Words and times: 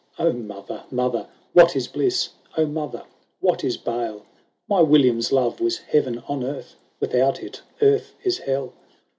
xiv" 0.17 0.19
O 0.29 0.33
mother, 0.33 0.83
mother! 0.89 1.27
What 1.53 1.75
is 1.75 1.87
bliss? 1.87 2.29
O 2.57 2.65
mother, 2.65 3.03
what 3.39 3.63
is 3.63 3.77
bale? 3.77 4.25
My 4.67 4.81
William's 4.81 5.31
love 5.31 5.59
was 5.61 5.77
heaven 5.77 6.23
on 6.27 6.43
earth, 6.43 6.75
Without 6.99 7.43
it 7.43 7.61
earth 7.83 8.15
is 8.23 8.39
hell. 8.39 8.73